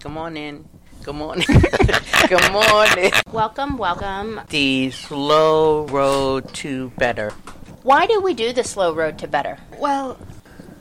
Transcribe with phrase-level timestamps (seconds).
[0.00, 0.64] Come on in.
[1.02, 1.46] Good morning.
[2.28, 3.12] Good morning.
[3.32, 4.40] Welcome, welcome.
[4.48, 7.30] The slow road to better.
[7.82, 9.58] Why do we do the slow road to better?
[9.78, 10.18] Well,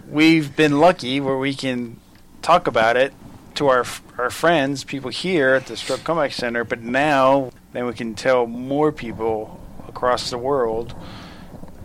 [0.07, 1.99] we've been lucky where we can
[2.41, 3.13] talk about it
[3.55, 3.85] to our
[4.17, 8.46] our friends, people here at the Stroke Comeback Center, but now then we can tell
[8.47, 10.94] more people across the world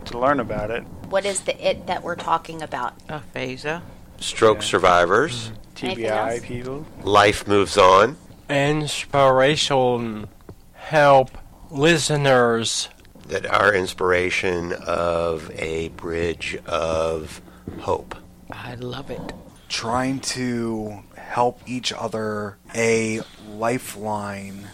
[0.05, 0.81] to learn about it.
[1.09, 2.93] What is the it that we're talking about?
[3.09, 3.81] Aphasia.
[4.19, 4.63] Stroke Yeah.
[4.67, 5.47] survivors.
[5.47, 6.85] Anything TBI people.
[7.03, 8.17] Life moves on.
[8.49, 10.27] inspiration
[10.73, 11.31] help
[11.71, 12.89] listeners
[13.27, 17.41] That are inspiration of a bridge of
[17.79, 18.15] hope.
[18.51, 19.33] I love it.
[19.69, 24.67] trying to help each other a lifeline.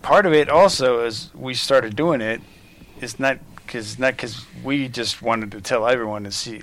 [0.00, 2.40] Part of it also is we started doing it.
[3.00, 6.62] It's not because not because we just wanted to tell everyone to see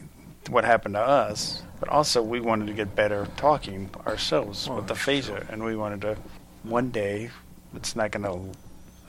[0.49, 5.45] what happened to us, but also we wanted to get better talking ourselves with aphasia,
[5.49, 6.17] and we wanted to
[6.63, 7.29] one day.
[7.75, 8.57] It's not going to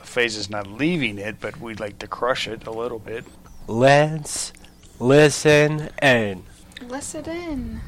[0.02, 3.24] aphasia's not leaving it, but we'd like to crush it a little bit.
[3.66, 4.52] let's
[4.98, 6.44] listen in.
[6.83, 7.80] Listen in.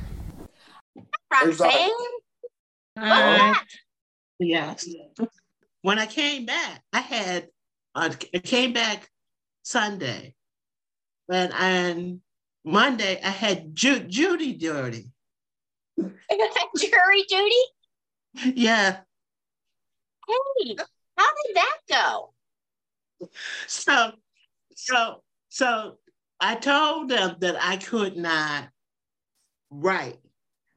[1.30, 1.90] Roxanne?
[2.96, 3.54] Uh,
[4.38, 4.88] yes.
[5.82, 7.48] When I came back, I had
[7.94, 9.08] uh, I came back
[9.62, 10.34] Sunday,
[11.28, 12.20] and and
[12.64, 15.10] Monday I had Ju- Judy Dirty.
[15.96, 18.54] Jury duty?
[18.54, 19.00] Yeah.
[20.28, 20.76] Hey,
[21.16, 22.32] how did that go?
[23.66, 24.12] So
[24.74, 25.98] so so
[26.40, 28.68] I told them that I could not
[29.70, 30.18] write.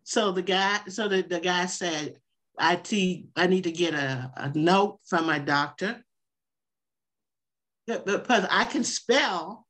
[0.04, 2.18] So the guy so the, the guy said
[2.58, 6.04] I te- I need to get a, a note from my doctor.
[7.86, 9.68] Because I can spell,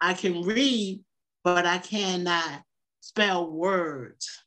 [0.00, 1.00] I can read,
[1.46, 2.62] but I cannot
[2.98, 4.42] spell words.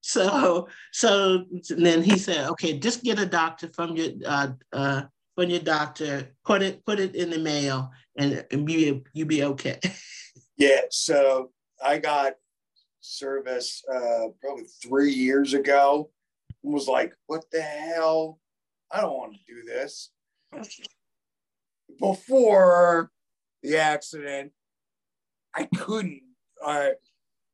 [0.00, 5.02] So so then he said, okay, just get a doctor from your uh, uh,
[5.34, 9.42] from your doctor, put it put it in the mail, and, and be you be
[9.42, 9.80] okay.
[10.56, 11.50] Yeah, so
[11.84, 12.34] I got
[13.00, 16.10] service uh, probably three years ago.
[16.62, 18.38] and Was like, what the hell?
[18.92, 20.10] I don't want to do this.
[21.98, 23.10] Before
[23.62, 24.52] the accident,
[25.54, 26.22] I couldn't.
[26.64, 26.92] I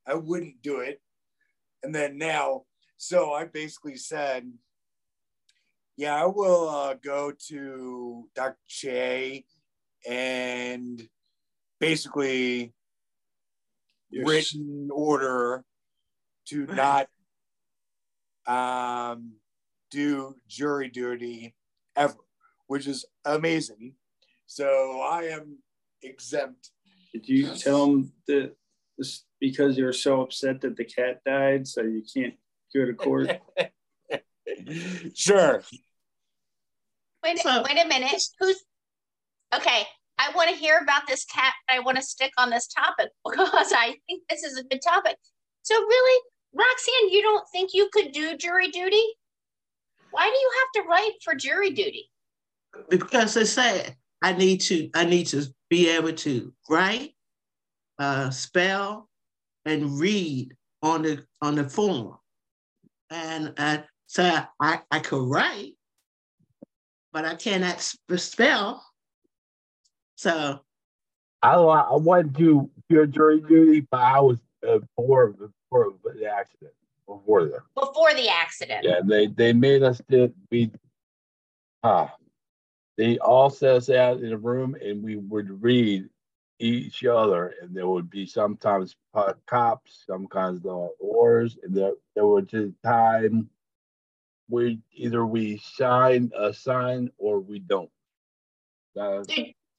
[0.07, 1.01] I wouldn't do it,
[1.83, 2.65] and then now,
[2.97, 4.51] so I basically said,
[5.97, 8.59] "Yeah, I will uh, go to Dr.
[8.67, 9.45] Che
[10.07, 11.09] and
[11.81, 12.75] basically."
[14.11, 15.65] written order
[16.47, 17.09] to not
[18.47, 19.33] um,
[19.91, 21.55] do jury duty
[21.97, 22.17] ever,
[22.67, 23.95] which is amazing.
[24.47, 25.59] So I am
[26.03, 26.71] exempt.
[27.13, 28.55] Did you tell them that
[28.97, 32.35] this because you're so upset that the cat died, so you can't
[32.75, 33.31] go to court?
[35.15, 35.63] sure.
[37.23, 38.23] Wait, So- wait a minute.
[38.41, 38.65] Who's
[39.55, 39.83] okay?
[40.21, 41.55] I want to hear about this cat.
[41.69, 45.17] I want to stick on this topic because I think this is a good topic.
[45.63, 46.23] So, really,
[46.55, 49.05] Roxanne, you don't think you could do jury duty?
[50.11, 52.11] Why do you have to write for jury duty?
[52.91, 57.15] because they say I need to I need to be able to write,
[57.99, 59.09] uh, spell,
[59.65, 62.17] and read on the on the form,
[63.11, 65.75] and uh, so I I could write,
[67.13, 68.85] but I cannot sp- spell.
[70.17, 70.61] So
[71.43, 76.73] I I wanted to do jury duty, but I was uh, before before the accident
[77.07, 77.61] before that.
[77.75, 78.85] Before the accident.
[78.85, 80.71] Yeah, they they made us did we
[81.83, 82.13] ah
[82.99, 86.09] they all set us out in a room and we would read
[86.59, 88.97] each other and there would be sometimes
[89.47, 93.49] cops, sometimes the oars, and there there was a time
[94.51, 97.91] we either we sign a sign or we don't.
[98.99, 99.23] Uh,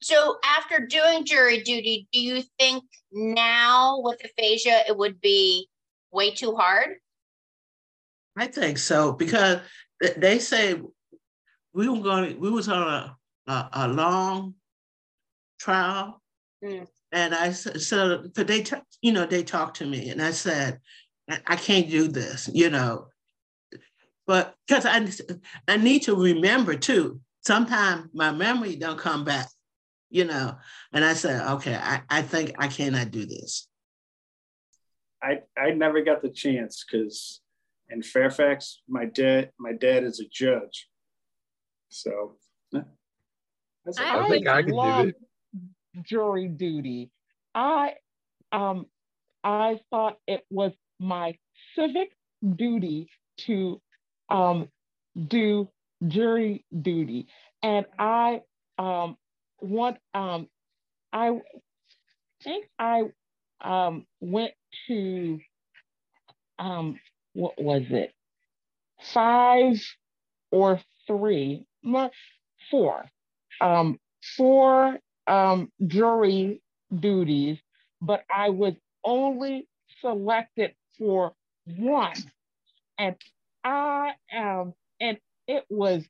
[0.02, 5.68] So, after doing jury duty, do you think now with aphasia it would be
[6.10, 6.96] way too hard?
[8.34, 9.60] I think so because
[10.16, 10.80] they say
[11.72, 12.40] we were going.
[12.40, 14.54] We was on a a, a long
[15.58, 16.22] trial,
[16.62, 16.86] Mm.
[17.12, 20.30] and I said, so but they t- you know they talked to me, and I
[20.32, 20.80] said
[21.28, 23.08] I, I can't do this, you know,
[24.26, 25.08] but because I
[25.66, 27.20] I need to remember too.
[27.42, 29.48] Sometimes my memory don't come back,
[30.10, 30.58] you know,
[30.92, 33.66] and I said okay, I I think I cannot do this.
[35.22, 37.40] I I never got the chance because
[37.88, 40.89] in Fairfax, my dad my dad is a judge,
[41.90, 42.36] so.
[42.74, 42.82] eh,
[43.84, 45.16] that's I think I could do love it.
[46.02, 47.10] jury duty.
[47.54, 47.94] I
[48.52, 48.86] um
[49.44, 51.36] I thought it was my
[51.76, 52.10] civic
[52.56, 53.08] duty
[53.46, 53.80] to
[54.30, 54.68] um,
[55.28, 55.68] do
[56.06, 57.28] jury duty,
[57.62, 58.42] and I
[58.78, 59.16] um,
[59.60, 60.48] want um,
[61.12, 61.32] I
[62.44, 63.04] think I
[63.60, 64.52] um, went
[64.88, 65.40] to
[66.58, 66.98] um,
[67.32, 68.12] what was it
[69.14, 69.80] five
[70.52, 72.10] or three no,
[72.70, 73.04] four.
[73.60, 73.98] Um,
[74.36, 76.62] four um, jury
[76.98, 77.58] duties,
[78.00, 78.74] but I was
[79.04, 79.68] only
[80.00, 81.34] selected for
[81.78, 82.14] one,
[82.98, 83.16] and
[83.64, 85.18] I am, and
[85.48, 86.04] it was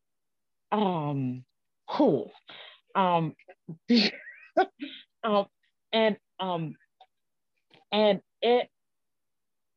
[0.72, 1.44] um
[1.88, 2.32] cool,
[2.94, 3.34] um,
[5.24, 5.46] um,
[5.92, 6.74] and um,
[7.92, 8.68] and it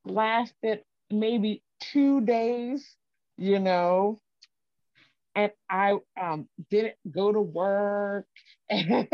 [0.05, 2.95] lasted maybe two days,
[3.37, 4.19] you know,
[5.35, 8.25] and I um didn't go to work.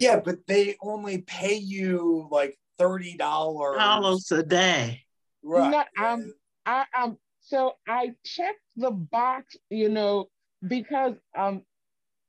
[0.00, 3.76] Yeah, but they only pay you like thirty dollars.
[3.76, 5.02] Dollars a day.
[5.42, 5.70] Right.
[5.70, 6.32] No, um,
[6.64, 10.30] I um, so I checked the box, you know,
[10.66, 11.62] because um,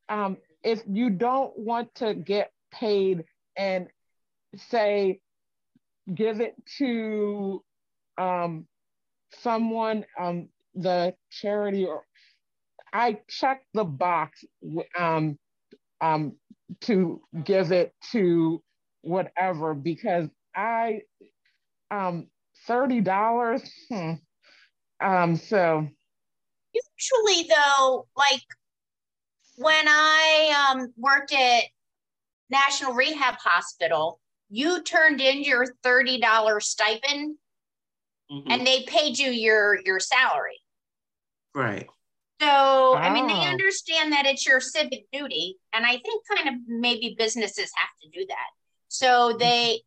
[0.09, 3.23] um, if you don't want to get paid
[3.55, 3.87] and
[4.69, 5.21] say,
[6.13, 7.63] give it to
[8.17, 8.67] um,
[9.39, 12.03] someone, um, the charity or
[12.93, 14.43] I checked the box
[14.97, 15.37] um,
[16.01, 16.33] um,
[16.81, 18.61] to give it to
[19.01, 21.01] whatever because I
[21.89, 22.27] um
[22.67, 23.69] thirty dollars.
[23.89, 24.13] Hmm.
[24.99, 25.87] Um, so
[26.73, 28.43] Usually, though, like
[29.57, 31.63] when I um, worked at
[32.49, 37.37] National Rehab Hospital, you turned in your thirty dollars stipend,
[38.29, 40.59] and they paid you your your salary.
[41.53, 41.87] Right.
[42.41, 43.49] So, I mean, they Ah.
[43.51, 48.09] understand that it's your civic duty, and I think kind of maybe businesses have to
[48.09, 48.47] do that.
[48.87, 49.83] So they,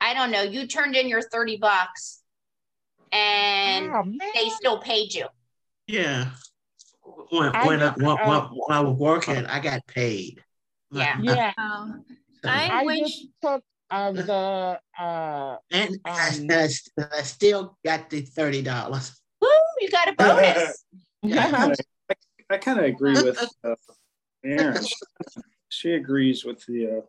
[0.00, 2.20] I don't know, you turned in your thirty bucks,
[3.12, 4.02] and Oh,
[4.34, 5.26] they still paid you.
[5.86, 6.30] Yeah.
[7.30, 10.42] When I when I, just, when, uh, when I was working, I got paid.
[10.90, 11.18] Yeah.
[11.22, 12.04] yeah, Um,
[12.44, 17.22] I, I I wish just took uh, the uh and I, um, I st- I
[17.22, 19.20] still got the thirty dollars.
[19.40, 19.48] Woo,
[19.80, 20.84] you got a bonus.
[21.24, 21.74] I,
[22.52, 23.74] I kind of agree with uh,
[24.44, 24.84] Aaron.
[25.68, 27.00] She agrees with the, uh,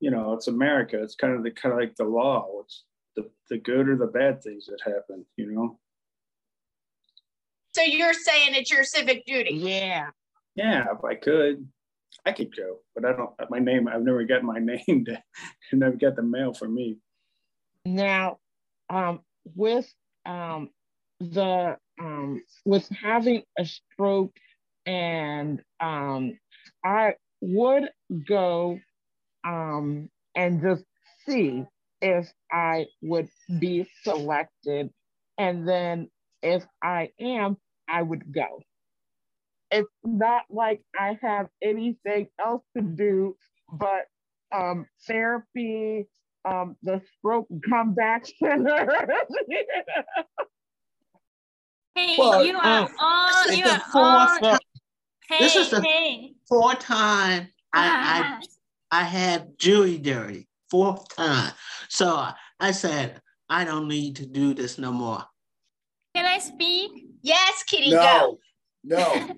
[0.00, 1.02] you know, it's America.
[1.02, 2.48] It's kind of the kind of like the law.
[2.62, 2.84] It's
[3.16, 5.24] the the good or the bad things that happen.
[5.36, 5.78] You know.
[7.74, 9.54] So you're saying it's your civic duty.
[9.54, 10.10] yeah.
[10.54, 11.68] Yeah, if I could,
[12.24, 13.30] I could go, but I don't.
[13.50, 13.88] My name.
[13.88, 15.04] I've never got my name.
[15.04, 15.16] To,
[15.72, 16.98] I never got the mail for me.
[17.84, 18.38] Now,
[18.88, 19.20] um,
[19.54, 19.92] with
[20.24, 20.70] um,
[21.20, 24.34] the um, with having a stroke,
[24.86, 26.38] and um,
[26.84, 27.90] I would
[28.26, 28.78] go
[29.44, 30.84] um, and just
[31.26, 31.64] see
[32.00, 33.28] if I would
[33.58, 34.90] be selected,
[35.38, 36.08] and then
[36.42, 37.56] if I am,
[37.88, 38.62] I would go.
[39.70, 43.36] It's not like I have anything else to do
[43.72, 44.06] but
[44.54, 46.06] um, therapy,
[46.48, 48.86] um, the stroke comeback center.
[51.96, 54.58] hey, Well, you are uh, all you are fourth all time-
[55.28, 56.32] hey this is the hey.
[56.48, 58.46] fourth time I, I
[58.90, 60.48] I had jury duty.
[60.70, 61.52] Fourth time.
[61.88, 62.28] So
[62.58, 65.22] I said, I don't need to do this no more.
[66.14, 66.90] Can I speak?
[67.22, 68.00] Yes, Kitty, No.
[68.00, 68.38] go.
[68.84, 69.28] No.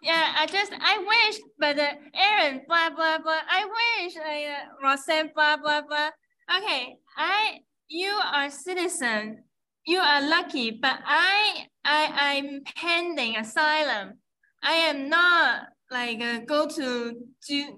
[0.00, 3.40] Yeah, I just I wish, but uh, Aaron, blah blah blah.
[3.50, 6.10] I wish, I, uh, Roseanne, blah blah blah.
[6.56, 9.42] Okay, I you are citizen,
[9.84, 14.20] you are lucky, but I I I'm pending asylum.
[14.62, 17.14] I am not like uh, go to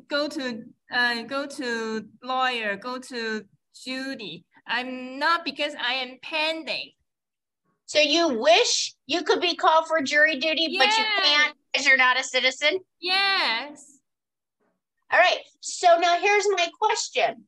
[0.08, 3.44] go to uh go to lawyer, go to
[3.84, 4.44] Judy.
[4.66, 6.92] I'm not because I am pending.
[7.86, 11.96] So you wish you could be called for jury duty, but you can't because you're
[11.96, 12.78] not a citizen?
[13.00, 13.98] Yes.
[15.12, 15.38] All right.
[15.60, 17.46] So now here's my question.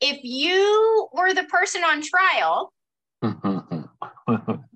[0.00, 2.72] If you were the person on trial,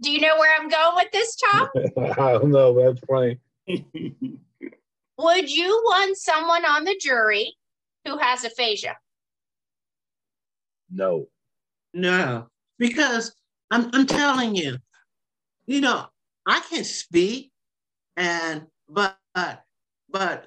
[0.00, 1.68] do you know where I'm going with this, Tom?
[2.18, 2.74] I don't know.
[2.74, 3.38] That's funny.
[5.18, 7.54] Would you want someone on the jury
[8.06, 8.96] who has aphasia?
[10.90, 11.26] No.
[11.96, 12.48] No,
[12.78, 13.34] because
[13.70, 14.76] I'm I'm telling you,
[15.66, 16.04] you know,
[16.46, 17.50] I can speak,
[18.18, 19.16] and but
[20.10, 20.46] but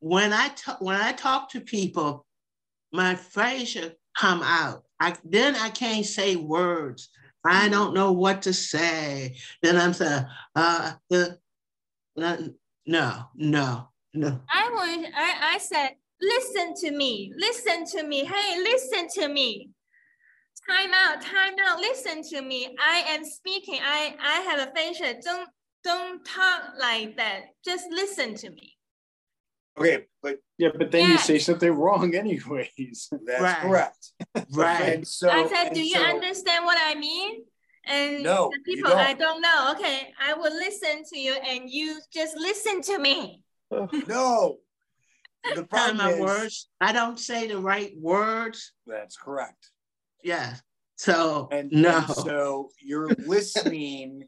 [0.00, 2.26] when I talk when I talk to people,
[2.92, 4.84] my aphasia come out.
[5.00, 7.08] I then I can't say words.
[7.44, 9.36] I don't know what to say.
[9.62, 11.26] Then I'm saying, uh, uh,
[12.20, 12.36] uh,
[12.86, 14.40] no, no, no.
[14.52, 18.24] I would, I, I said, listen to me, listen to me.
[18.24, 19.70] Hey, listen to me.
[20.68, 21.78] time out, time out.
[21.78, 22.76] Listen to me.
[22.78, 23.80] I am speaking.
[23.82, 25.20] I I have aphasia.
[25.22, 25.48] Don't
[25.84, 27.42] don't talk like that.
[27.64, 28.76] Just listen to me.
[29.78, 33.08] Okay, but Yeah, but then you say something wrong anyways.
[33.26, 33.56] that's Right.
[33.58, 34.12] correct.
[34.52, 34.80] Right.
[34.94, 37.44] And so, I said, do you so- understand what I mean?
[37.86, 39.18] And No, the people I don't.
[39.18, 39.74] don't know.
[39.76, 43.42] Okay, I will listen to you, and you just listen to me.
[44.08, 44.58] No.
[45.54, 46.68] The problem my is words.
[46.82, 48.72] I don't say the right words.
[48.86, 49.70] that's correct.
[50.22, 50.56] Yeah.
[50.96, 51.96] So And, no.
[51.96, 54.24] and so you're listening.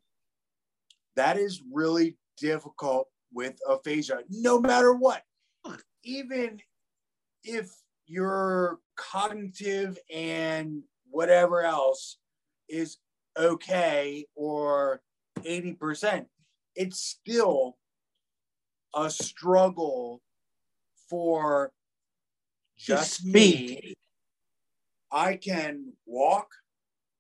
[1.16, 5.22] that is really difficult with aphasia, no matter what.
[6.04, 6.60] Even
[7.44, 7.70] if
[8.06, 12.18] your cognitive and whatever else
[12.68, 12.98] is
[13.38, 15.00] okay or
[15.40, 16.26] 80%,
[16.74, 17.76] it's still
[18.94, 20.20] a struggle
[21.08, 21.72] for
[22.76, 23.94] just me.
[25.10, 26.48] I can walk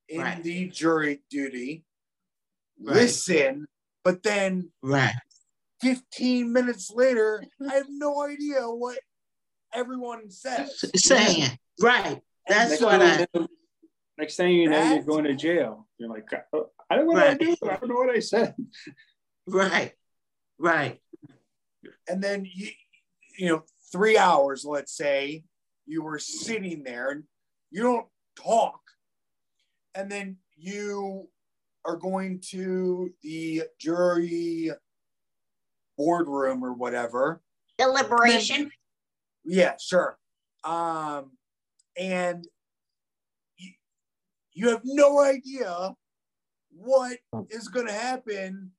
[0.08, 0.42] in Right.
[0.42, 1.84] the jury duty,
[2.80, 2.96] Right.
[2.96, 3.66] listen,
[4.02, 5.14] but then right.
[5.82, 8.98] 15 minutes later, I have no idea what
[9.74, 10.84] everyone says.
[10.94, 12.20] Saying right.
[12.48, 13.26] That's what I.
[13.34, 13.48] know,
[14.18, 15.86] next thing you know, you're going to jail.
[15.98, 17.56] You're like, uh, "Oh, I don't know what I do.
[17.64, 18.54] I don't know what I said.
[19.46, 19.92] Right.
[20.58, 21.00] Right.
[22.08, 22.68] And then you,
[23.36, 25.44] you know, three hours, let's say,
[25.86, 27.24] you were sitting there and
[27.70, 28.80] you don't talk.
[29.94, 31.28] And then you
[31.84, 34.70] are going to the jury
[36.02, 37.40] boardroom or whatever.
[37.78, 38.70] Deliberation.
[39.44, 40.18] Yeah, sure.
[40.64, 41.32] Um,
[41.96, 42.44] and
[43.56, 43.70] you,
[44.52, 45.94] you have no idea
[46.70, 47.18] what
[47.50, 48.72] is going to happen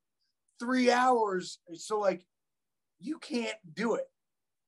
[0.60, 1.58] three hours.
[1.74, 2.26] So, like,
[3.00, 4.04] you can't do it.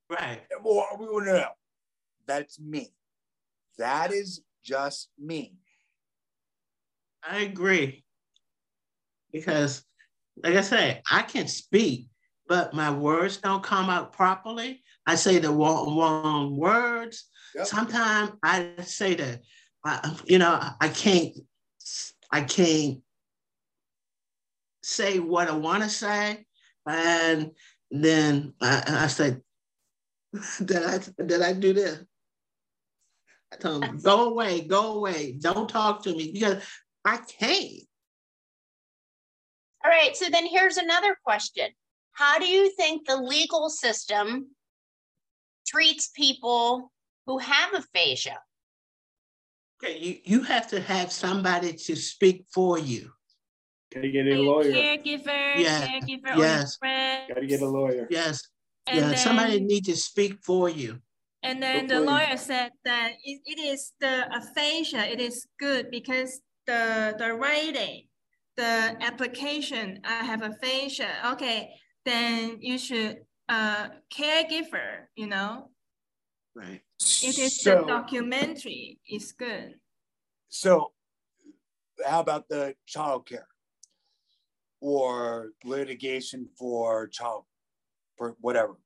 [0.08, 0.40] Right.
[0.62, 1.48] Well, we want to know.
[2.26, 2.94] That's me.
[3.78, 5.56] That is just me.
[7.22, 8.04] I agree.
[9.32, 9.84] Because,
[10.42, 12.08] like I say, I can speak,
[12.48, 14.82] but my words don't come out properly.
[15.06, 17.28] I say the wrong, wrong words.
[17.54, 17.66] Yep.
[17.66, 19.42] Sometimes I say that,
[19.84, 21.36] I, you know, I can't,
[22.30, 23.00] I can't
[24.82, 26.44] say what I want to say,
[26.86, 27.52] and
[27.90, 29.36] then I, I say,
[30.64, 32.02] did I did I do this?
[33.52, 36.62] I told him, go away, go away, don't talk to me because
[37.04, 37.82] I can't.
[39.84, 41.68] All right, so then here's another question.
[42.16, 44.48] How do you think the legal system
[45.66, 46.90] treats people
[47.26, 48.38] who have aphasia?
[49.84, 53.10] Okay, you, you have to have somebody to speak for you.
[53.94, 54.72] Gotta get a A lawyer.
[54.72, 56.76] caregiver, Yeah, caregiver, yes.
[56.76, 57.28] friend.
[57.28, 58.06] Gotta get a lawyer.
[58.10, 58.42] Yes,
[58.86, 61.00] And yeah, somebody then- need to speak for you.
[61.42, 65.90] And then the Hopefully- lawyer said that it, it is the aphasia, it is good
[65.90, 68.08] because the the writing,
[68.56, 71.10] the application, I have aphasia.
[71.34, 71.70] Okay,
[72.06, 73.18] then you should
[73.50, 75.70] uh caregiver, you know.
[76.54, 76.80] Right.
[77.22, 79.74] It is so, the documentary is good.
[80.48, 80.92] so,
[82.06, 83.48] how about the child care
[84.80, 87.44] or litigation for child,
[88.16, 88.76] for whatever?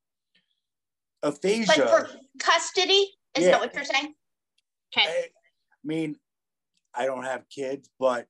[1.23, 1.67] Aphasia.
[1.69, 2.09] Like for
[2.39, 3.07] custody?
[3.35, 3.51] Is Yeah.
[3.51, 4.13] that what you're saying?
[4.97, 5.07] Okay.
[5.07, 5.29] I
[5.85, 6.17] mean,
[6.93, 8.27] I don't have kids, but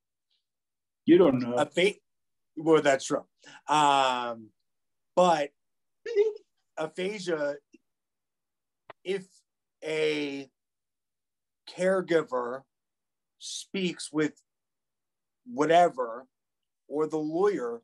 [1.05, 1.55] You don't know.
[1.55, 1.99] a fa-
[2.57, 3.25] well, that's true.
[3.67, 4.51] Um,
[5.15, 5.49] but
[6.77, 7.55] aphasia,
[9.03, 9.25] if
[9.83, 10.49] a
[11.69, 12.61] caregiver
[13.39, 14.33] speaks with
[15.45, 16.27] whatever
[16.87, 17.81] or the lawyer,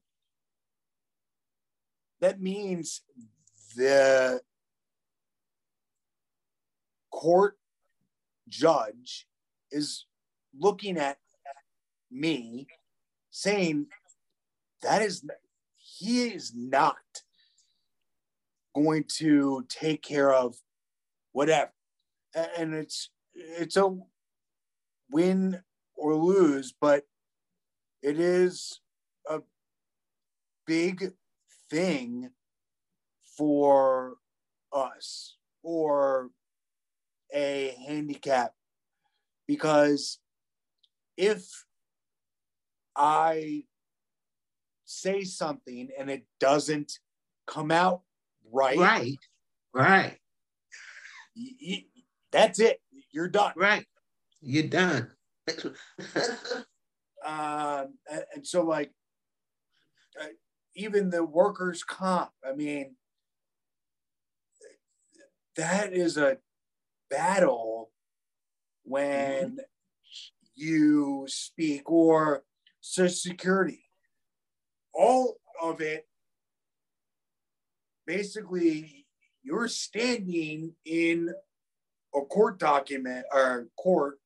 [2.21, 3.01] that means
[3.75, 4.41] the
[7.11, 7.57] court
[8.47, 9.27] judge
[9.71, 10.05] is
[10.57, 11.17] looking at
[12.11, 12.67] me
[13.29, 13.87] saying
[14.81, 15.23] that is
[15.97, 16.95] he is not
[18.75, 20.55] going to take care of
[21.31, 21.71] whatever.
[22.57, 23.95] And it's it's a
[25.09, 25.61] win
[25.95, 27.03] or lose but
[28.01, 28.81] it is
[29.29, 29.39] a
[30.65, 31.13] big
[31.69, 32.29] thing
[33.37, 34.15] for
[34.73, 36.29] us or
[37.33, 38.53] a handicap
[39.47, 40.19] because
[41.15, 41.65] if
[42.95, 43.63] I
[44.87, 46.99] say something and it doesn't
[47.45, 48.01] come out
[48.51, 49.17] right, Right.
[49.73, 50.17] Right.
[52.31, 52.81] that's it.
[53.11, 53.53] You're done.
[53.55, 53.85] Right.
[54.41, 55.11] You're done.
[57.25, 58.91] Um, and, and so, like,
[60.21, 60.27] uh,
[60.75, 62.95] even the workers' comp, I mean,
[65.57, 66.37] that is a
[67.09, 67.89] battle
[68.83, 69.57] when
[70.55, 72.43] you speak or
[72.79, 73.86] social security
[74.97, 76.07] all of it
[78.05, 79.05] basically
[79.43, 81.29] you're standing in
[82.15, 84.19] a court document or court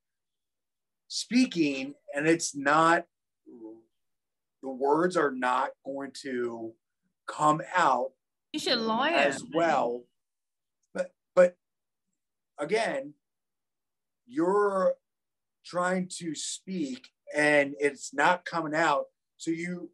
[1.07, 3.05] speaking and it's not
[4.63, 6.71] the words are not going to
[7.27, 8.11] come out
[8.53, 9.11] You should lawyer.
[9.15, 10.03] as well
[10.93, 11.57] but but
[12.57, 13.13] again
[14.27, 14.93] you're
[15.65, 19.05] trying to speak and it's not coming out
[19.37, 19.89] so you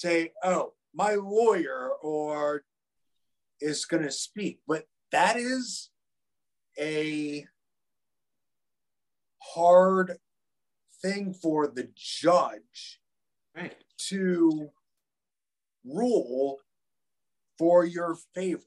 [0.00, 2.62] say oh my lawyer or
[3.60, 5.90] is going to speak but that is
[6.78, 7.44] a
[9.42, 10.16] hard
[11.02, 12.98] thing for the judge
[13.54, 13.74] Right.
[14.08, 14.70] to
[15.84, 16.58] rule
[17.58, 18.62] for your favor.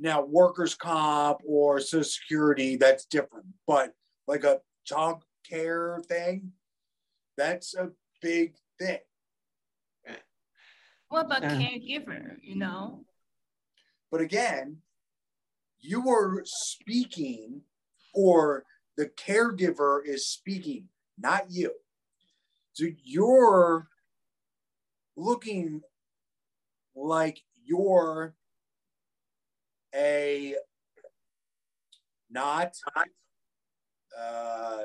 [0.00, 3.46] Now, workers' comp or Social Security, that's different.
[3.66, 3.94] But
[4.26, 6.52] like a child care thing,
[7.38, 8.98] that's a big thing.
[11.08, 11.50] What about Uh.
[11.58, 12.38] caregiver?
[12.42, 13.04] You know,
[14.10, 14.82] But again,
[15.80, 17.62] you are speaking,
[18.14, 18.64] or
[18.96, 21.74] the caregiver is speaking, not you.
[22.72, 23.88] So you're
[25.16, 25.82] looking
[26.94, 28.36] like you're
[29.94, 30.56] a
[32.30, 32.76] not
[34.16, 34.84] uh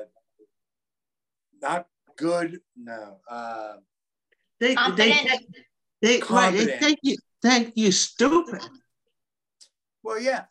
[1.60, 3.76] not good no uh
[4.58, 5.26] They they
[6.02, 6.20] Confident.
[6.20, 6.80] think they right, they Confident.
[6.82, 8.62] think you think you stupid.
[10.02, 10.44] well yeah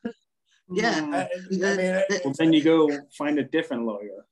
[0.70, 1.10] Yeah.
[1.12, 4.26] I, I mean Well, then you go find a different lawyer.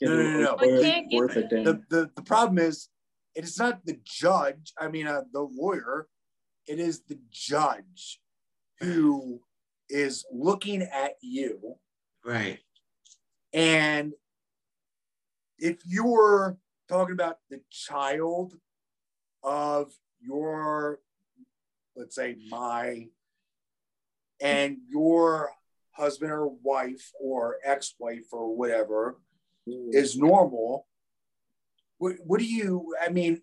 [0.00, 0.66] Get No, a no, no, no.
[0.66, 1.64] lawyer Worth a damn.
[1.64, 2.88] the, the the problem is
[3.34, 6.08] it is not the judge i mean uh, the lawyer
[6.66, 8.20] it is the judge
[8.80, 9.40] who
[9.88, 11.76] is looking at you
[12.24, 12.58] Right.
[13.52, 14.12] and
[15.58, 16.58] if you're
[16.88, 18.54] talking about the child
[19.42, 21.00] of your
[21.94, 23.06] let's say my
[24.40, 25.50] and your
[25.92, 29.18] husband or wife or ex-wife or whatever
[29.66, 29.90] hmm.
[29.92, 30.86] is normal
[31.98, 33.40] what, what do you i mean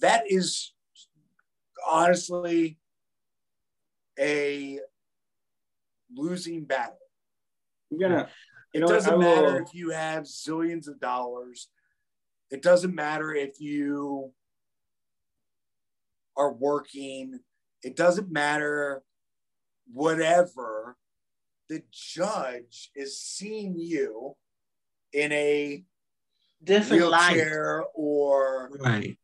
[0.00, 0.72] that is
[1.86, 2.78] honestly
[4.18, 4.80] a
[6.14, 6.96] losing battle
[7.92, 8.28] I'm gonna.
[8.72, 11.68] You it doesn't matter if you have zillions of dollars
[12.50, 14.32] it doesn't matter if you
[16.36, 17.40] are working
[17.82, 19.02] it doesn't matter
[19.92, 20.96] whatever
[21.68, 24.34] the judge is seeing you
[25.12, 25.84] in a
[26.64, 27.34] Different light.
[27.34, 29.18] wheelchair or Right.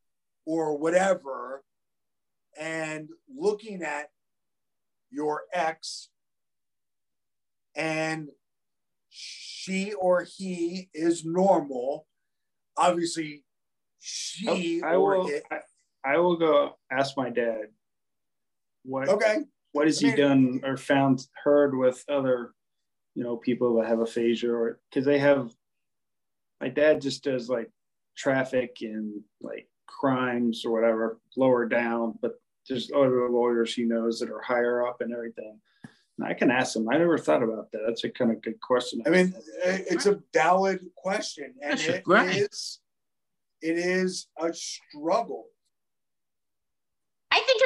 [0.44, 1.64] or whatever
[2.58, 4.10] and looking at
[5.10, 6.10] your ex
[7.74, 8.28] and
[9.08, 12.06] she or he is normal
[12.76, 13.44] obviously
[13.98, 15.28] she oh, I or will.
[15.28, 15.42] it
[16.04, 17.66] I, I will go ask my dad.
[18.84, 19.08] What?
[19.08, 19.38] Okay.
[19.72, 22.52] What has I he done or found, heard with other,
[23.14, 25.52] you know, people that have aphasia or because they have.
[26.60, 27.70] My dad just does like
[28.16, 34.30] traffic and like crimes or whatever, lower down, but there's other lawyers he knows that
[34.30, 35.58] are higher up and everything.
[36.18, 36.88] And I can ask him.
[36.88, 37.80] I never thought about that.
[37.86, 39.02] That's a kind of good question.
[39.06, 39.34] I mean,
[39.64, 42.36] it's a valid question, and That's it right.
[42.36, 42.80] is
[43.60, 45.46] it is a struggle.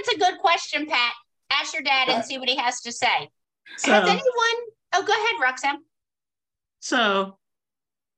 [0.07, 1.13] It's a good question, Pat.
[1.51, 3.29] Ask your dad and see what he has to say.
[3.77, 4.23] So- Has anyone?
[4.95, 5.83] Oh, go ahead, Roxanne.
[6.81, 7.39] So,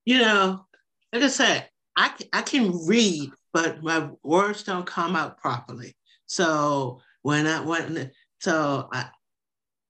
[0.04, 0.66] you know,
[1.12, 5.96] like I said, I I can read, but my words don't come out properly.
[6.26, 9.08] So when I when so I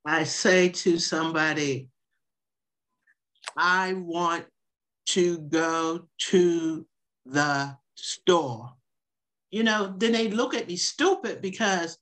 [0.04, 1.88] I say to somebody,
[3.56, 4.46] I want
[5.06, 6.86] to go to
[7.26, 8.72] the store.
[9.50, 11.98] You know, then they look at me stupid because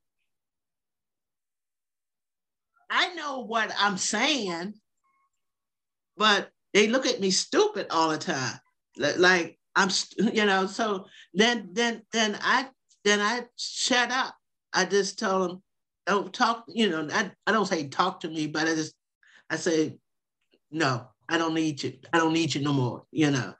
[2.90, 4.74] I know what I'm saying,
[6.16, 8.58] but they look at me stupid all the time.
[8.96, 9.90] Like I'm,
[10.32, 10.66] you know.
[10.66, 12.68] So then, then, then I,
[13.04, 14.34] then I shut up.
[14.72, 15.62] I just tell them,
[16.06, 16.64] don't talk.
[16.68, 18.94] You know, I, I don't say talk to me, but I just,
[19.50, 19.98] I say,
[20.70, 21.94] no, I don't need you.
[22.12, 23.04] I don't need you no more.
[23.10, 23.54] You know,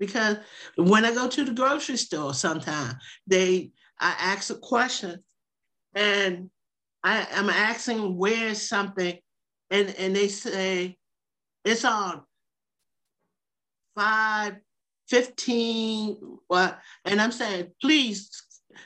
[0.00, 0.38] because
[0.76, 2.94] when I go to the grocery store, sometimes
[3.26, 5.22] they, I ask a question,
[5.94, 6.50] and
[7.04, 9.16] I am asking where's something,
[9.70, 10.96] and and they say
[11.64, 12.22] it's on
[13.94, 14.56] five,
[15.08, 16.16] 15,
[16.48, 16.78] what?
[17.04, 18.30] And I'm saying, please,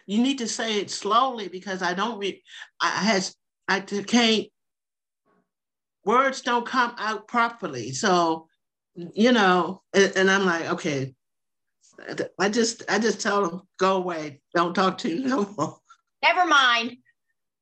[0.07, 2.42] you need to say it slowly because I don't re
[2.81, 3.37] I has
[3.68, 4.48] I can't
[6.05, 7.92] words don't come out properly.
[7.92, 8.48] So
[8.94, 11.14] you know, and, and I'm like, okay,
[12.38, 15.78] I just I just tell them go away, don't talk to you no more.
[16.22, 16.96] Never mind.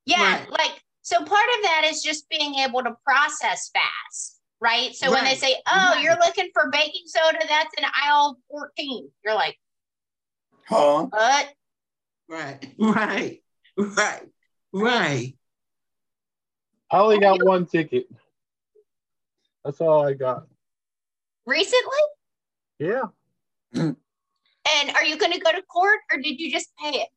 [0.07, 4.95] Yeah, like so part of that is just being able to process fast, right?
[4.95, 6.03] So when they say, "Oh, Right.
[6.03, 9.59] you're looking for baking soda, that's in aisle 14." You're like,
[10.66, 11.07] Huh?
[11.11, 11.55] "What?"
[12.29, 13.42] Right, right,
[13.77, 14.23] right,
[14.73, 15.35] right.
[16.90, 18.07] I only got one ticket.
[19.64, 20.47] That's all I got.
[21.47, 22.03] Recently?
[22.79, 23.03] Yeah,
[23.75, 27.09] And are you going to go to court or did you just pay it?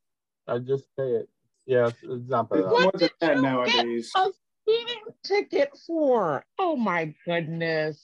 [0.47, 1.29] I just pay it.
[1.65, 2.65] Yeah, it's, it's not bad.
[2.65, 4.11] More than that nowadays.
[4.15, 4.29] A
[4.61, 6.43] speeding ticket for?
[6.59, 8.03] Oh my goodness.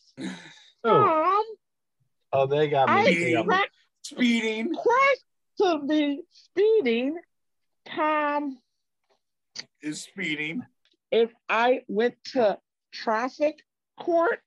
[0.84, 1.44] Oh, Tom,
[2.34, 3.36] oh, they got me.
[3.36, 3.68] I got
[4.04, 4.74] Speeding.
[5.60, 7.20] To be speeding.
[7.88, 8.58] Tom,
[9.82, 10.64] Is speeding.
[11.12, 12.58] if I went to
[12.92, 13.60] traffic
[14.00, 14.42] court,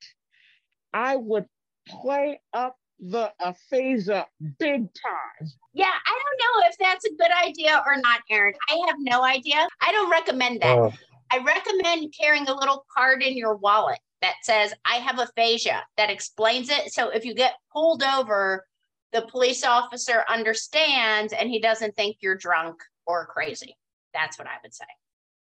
[0.93, 1.45] I would
[1.87, 4.25] play up the aphasia
[4.57, 5.49] big time.
[5.73, 8.53] Yeah, I don't know if that's a good idea or not, Aaron.
[8.69, 9.67] I have no idea.
[9.81, 10.77] I don't recommend that.
[10.77, 10.93] Oh,
[11.31, 16.09] I recommend carrying a little card in your wallet that says, I have aphasia, that
[16.09, 16.93] explains it.
[16.93, 18.65] So if you get pulled over,
[19.11, 23.75] the police officer understands and he doesn't think you're drunk or crazy.
[24.13, 24.85] That's what I would say.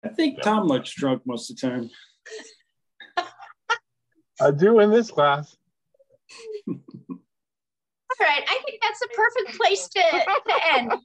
[0.04, 1.90] I think Tom looks drunk most of the time.
[4.40, 5.56] I do in this class.
[6.68, 10.94] All right, I think that's the perfect place to, to end.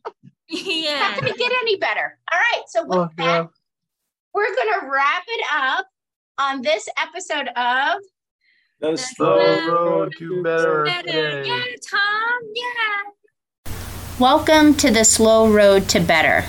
[0.48, 1.00] Yeah.
[1.00, 2.16] Not gonna get any better.
[2.32, 3.46] All right, so with Oh, that, yeah.
[4.32, 5.86] we're gonna wrap it up
[6.38, 8.00] on this episode of
[8.78, 10.84] The Slow road to better.
[10.84, 11.42] Better.
[11.42, 12.40] Yeah, Tom.
[12.54, 13.72] Yeah.
[14.20, 16.44] Welcome to the slow road to better.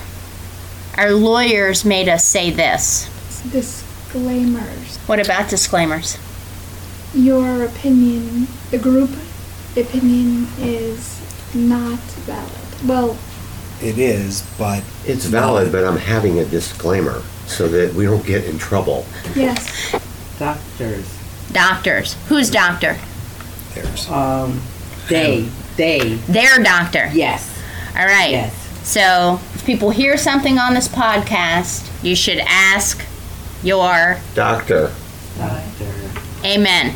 [0.95, 3.07] Our lawyers made us say this.
[3.51, 4.97] Disclaimers.
[5.07, 6.19] What about disclaimers?
[7.15, 9.09] Your opinion, the group
[9.75, 11.19] opinion, is
[11.53, 12.51] not valid.
[12.85, 13.17] Well,
[13.81, 18.45] It is, but It's valid, but I'm having a disclaimer so that we don't get
[18.45, 19.05] in trouble.
[19.35, 19.95] yes.
[20.39, 21.05] Doctors.
[21.51, 22.15] Doctors.
[22.27, 22.97] Who's doctor?
[23.73, 24.61] there's Um,
[25.07, 25.47] they.
[25.77, 26.15] They.
[26.27, 27.09] Their doctor.
[27.13, 27.47] Yes.
[27.95, 28.31] All right.
[28.31, 28.53] Yes.
[28.83, 33.03] So if people hear something on this podcast, you should ask
[33.63, 34.91] your Doctor.
[35.37, 36.09] Doctor.
[36.43, 36.95] amen.